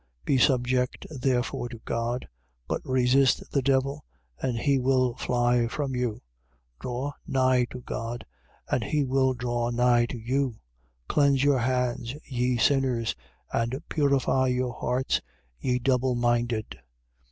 [0.25, 0.25] 4:7.
[0.25, 2.27] Be subject therefore to God.
[2.67, 4.03] But resist the devil:
[4.39, 6.13] and he will fly from you.
[6.79, 6.79] 4:8.
[6.79, 8.25] Draw nigh to God:
[8.67, 10.55] and he will draw nigh to you.
[11.07, 13.13] Cleanse your hands, ye sinners,
[13.53, 15.21] and purify your hearts,
[15.59, 16.79] ye double minded.